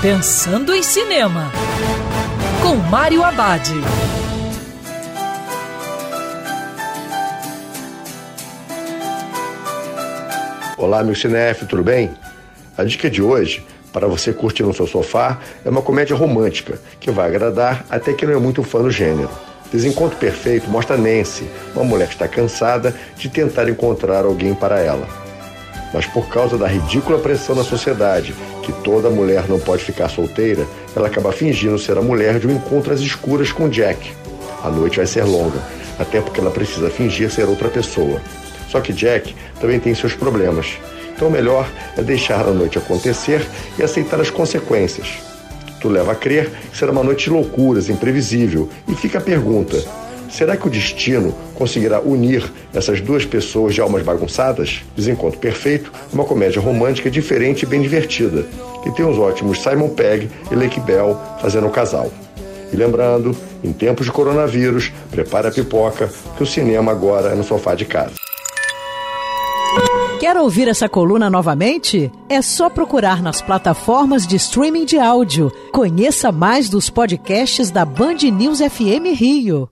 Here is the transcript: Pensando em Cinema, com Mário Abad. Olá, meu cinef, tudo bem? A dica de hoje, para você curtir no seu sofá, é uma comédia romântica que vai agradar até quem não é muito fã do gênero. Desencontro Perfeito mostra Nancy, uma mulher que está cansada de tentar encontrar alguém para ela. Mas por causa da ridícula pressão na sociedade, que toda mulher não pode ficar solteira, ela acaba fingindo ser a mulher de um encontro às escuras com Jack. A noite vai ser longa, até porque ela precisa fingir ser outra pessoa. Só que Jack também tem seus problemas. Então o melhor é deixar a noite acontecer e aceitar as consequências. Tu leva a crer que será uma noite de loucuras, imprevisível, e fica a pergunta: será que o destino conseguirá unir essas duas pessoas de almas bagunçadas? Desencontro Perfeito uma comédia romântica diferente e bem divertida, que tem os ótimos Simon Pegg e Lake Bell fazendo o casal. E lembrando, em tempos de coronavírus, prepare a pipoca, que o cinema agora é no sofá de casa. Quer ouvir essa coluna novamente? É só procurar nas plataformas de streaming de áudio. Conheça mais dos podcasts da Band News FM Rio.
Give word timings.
Pensando 0.00 0.72
em 0.72 0.80
Cinema, 0.80 1.50
com 2.62 2.76
Mário 2.76 3.24
Abad. 3.24 3.68
Olá, 10.76 11.02
meu 11.02 11.16
cinef, 11.16 11.66
tudo 11.66 11.82
bem? 11.82 12.12
A 12.76 12.84
dica 12.84 13.10
de 13.10 13.20
hoje, 13.20 13.66
para 13.92 14.06
você 14.06 14.32
curtir 14.32 14.62
no 14.62 14.72
seu 14.72 14.86
sofá, 14.86 15.40
é 15.64 15.68
uma 15.68 15.82
comédia 15.82 16.14
romântica 16.14 16.78
que 17.00 17.10
vai 17.10 17.26
agradar 17.26 17.84
até 17.90 18.12
quem 18.12 18.28
não 18.28 18.36
é 18.36 18.40
muito 18.40 18.62
fã 18.62 18.80
do 18.80 18.92
gênero. 18.92 19.30
Desencontro 19.72 20.16
Perfeito 20.16 20.70
mostra 20.70 20.96
Nancy, 20.96 21.50
uma 21.74 21.84
mulher 21.84 22.06
que 22.06 22.14
está 22.14 22.28
cansada 22.28 22.94
de 23.16 23.28
tentar 23.28 23.68
encontrar 23.68 24.24
alguém 24.24 24.54
para 24.54 24.78
ela. 24.78 25.27
Mas 25.92 26.06
por 26.06 26.28
causa 26.28 26.58
da 26.58 26.66
ridícula 26.66 27.18
pressão 27.18 27.54
na 27.54 27.64
sociedade, 27.64 28.34
que 28.62 28.72
toda 28.82 29.08
mulher 29.08 29.48
não 29.48 29.58
pode 29.58 29.84
ficar 29.84 30.08
solteira, 30.08 30.66
ela 30.94 31.08
acaba 31.08 31.32
fingindo 31.32 31.78
ser 31.78 31.96
a 31.96 32.02
mulher 32.02 32.38
de 32.38 32.46
um 32.46 32.52
encontro 32.52 32.92
às 32.92 33.00
escuras 33.00 33.50
com 33.50 33.68
Jack. 33.68 34.12
A 34.62 34.68
noite 34.68 34.98
vai 34.98 35.06
ser 35.06 35.24
longa, 35.24 35.58
até 35.98 36.20
porque 36.20 36.40
ela 36.40 36.50
precisa 36.50 36.90
fingir 36.90 37.30
ser 37.30 37.48
outra 37.48 37.68
pessoa. 37.68 38.20
Só 38.68 38.80
que 38.80 38.92
Jack 38.92 39.34
também 39.60 39.80
tem 39.80 39.94
seus 39.94 40.14
problemas. 40.14 40.78
Então 41.14 41.28
o 41.28 41.30
melhor 41.30 41.68
é 41.96 42.02
deixar 42.02 42.46
a 42.46 42.52
noite 42.52 42.78
acontecer 42.78 43.44
e 43.78 43.82
aceitar 43.82 44.20
as 44.20 44.30
consequências. 44.30 45.18
Tu 45.80 45.88
leva 45.88 46.12
a 46.12 46.14
crer 46.14 46.50
que 46.70 46.76
será 46.76 46.92
uma 46.92 47.02
noite 47.02 47.24
de 47.24 47.30
loucuras, 47.30 47.88
imprevisível, 47.88 48.68
e 48.86 48.94
fica 48.94 49.18
a 49.18 49.20
pergunta: 49.20 49.82
será 50.30 50.56
que 50.56 50.66
o 50.66 50.70
destino 50.70 51.34
conseguirá 51.54 52.00
unir 52.00 52.44
essas 52.74 53.00
duas 53.00 53.24
pessoas 53.24 53.74
de 53.74 53.80
almas 53.80 54.02
bagunçadas? 54.02 54.82
Desencontro 54.96 55.38
Perfeito 55.38 55.92
uma 56.12 56.24
comédia 56.24 56.60
romântica 56.60 57.10
diferente 57.10 57.62
e 57.62 57.66
bem 57.66 57.80
divertida, 57.80 58.46
que 58.82 58.90
tem 58.92 59.04
os 59.04 59.18
ótimos 59.18 59.62
Simon 59.62 59.90
Pegg 59.90 60.28
e 60.50 60.54
Lake 60.54 60.80
Bell 60.80 61.18
fazendo 61.40 61.66
o 61.66 61.70
casal. 61.70 62.10
E 62.72 62.76
lembrando, 62.76 63.34
em 63.64 63.72
tempos 63.72 64.06
de 64.06 64.12
coronavírus, 64.12 64.92
prepare 65.10 65.48
a 65.48 65.50
pipoca, 65.50 66.10
que 66.36 66.42
o 66.42 66.46
cinema 66.46 66.92
agora 66.92 67.30
é 67.30 67.34
no 67.34 67.44
sofá 67.44 67.74
de 67.74 67.84
casa. 67.84 68.12
Quer 70.20 70.36
ouvir 70.36 70.66
essa 70.66 70.88
coluna 70.88 71.30
novamente? 71.30 72.10
É 72.28 72.42
só 72.42 72.68
procurar 72.68 73.22
nas 73.22 73.40
plataformas 73.40 74.26
de 74.26 74.34
streaming 74.34 74.84
de 74.84 74.98
áudio. 74.98 75.52
Conheça 75.72 76.32
mais 76.32 76.68
dos 76.68 76.90
podcasts 76.90 77.70
da 77.70 77.84
Band 77.84 78.16
News 78.32 78.58
FM 78.58 79.14
Rio. 79.14 79.68